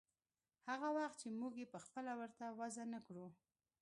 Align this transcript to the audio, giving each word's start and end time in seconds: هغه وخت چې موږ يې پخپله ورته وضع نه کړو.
هغه 0.69 0.87
وخت 0.97 1.17
چې 1.21 1.27
موږ 1.39 1.53
يې 1.61 1.71
پخپله 1.75 2.13
ورته 2.19 2.43
وضع 2.59 2.83
نه 2.93 2.99
کړو. 3.07 3.27